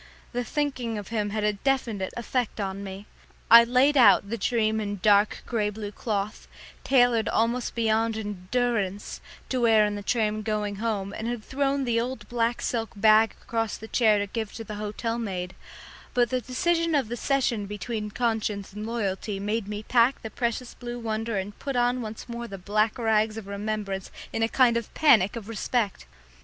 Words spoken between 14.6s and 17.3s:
the hotel maid, but the decision of the